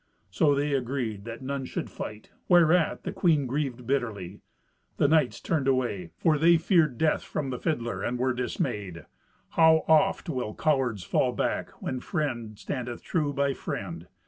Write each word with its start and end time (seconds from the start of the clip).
So 0.31 0.55
they 0.55 0.73
agreed 0.73 1.25
that 1.25 1.43
none 1.43 1.63
should 1.65 1.87
fight, 1.91 2.31
whereat 2.49 3.03
the 3.03 3.11
queen 3.11 3.45
grieved 3.45 3.85
bitterly. 3.85 4.41
The 4.97 5.07
knights 5.07 5.39
turned 5.39 5.67
away, 5.67 6.09
for 6.17 6.39
they 6.39 6.57
feared 6.57 6.97
death 6.97 7.21
from 7.21 7.51
the 7.51 7.59
fiddler, 7.59 8.01
and 8.01 8.17
were 8.17 8.33
dismayed. 8.33 9.05
How 9.49 9.85
oft 9.87 10.27
will 10.27 10.55
cowards 10.55 11.03
fall 11.03 11.33
back 11.33 11.69
when 11.83 11.99
friend 11.99 12.57
standeth 12.57 13.03
true 13.03 13.31
by 13.31 13.53
friend! 13.53 14.07